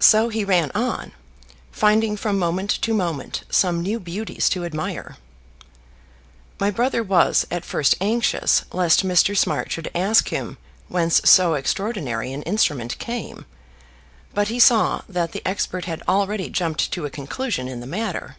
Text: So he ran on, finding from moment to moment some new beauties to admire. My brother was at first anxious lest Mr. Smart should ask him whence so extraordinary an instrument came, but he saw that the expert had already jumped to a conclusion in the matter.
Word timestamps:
So 0.00 0.30
he 0.30 0.44
ran 0.44 0.72
on, 0.74 1.12
finding 1.70 2.16
from 2.16 2.36
moment 2.40 2.70
to 2.82 2.92
moment 2.92 3.44
some 3.50 3.82
new 3.82 4.00
beauties 4.00 4.48
to 4.48 4.64
admire. 4.64 5.16
My 6.58 6.72
brother 6.72 7.04
was 7.04 7.46
at 7.52 7.64
first 7.64 7.94
anxious 8.00 8.64
lest 8.72 9.06
Mr. 9.06 9.36
Smart 9.36 9.70
should 9.70 9.92
ask 9.94 10.30
him 10.30 10.58
whence 10.88 11.20
so 11.24 11.54
extraordinary 11.54 12.32
an 12.32 12.42
instrument 12.42 12.98
came, 12.98 13.46
but 14.34 14.48
he 14.48 14.58
saw 14.58 15.02
that 15.08 15.30
the 15.30 15.46
expert 15.46 15.84
had 15.84 16.02
already 16.08 16.50
jumped 16.50 16.90
to 16.90 17.04
a 17.06 17.08
conclusion 17.10 17.68
in 17.68 17.78
the 17.78 17.86
matter. 17.86 18.34